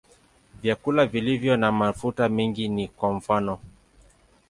[0.61, 3.59] Vyakula vilivyo na mafuta mengi ni kwa mfano.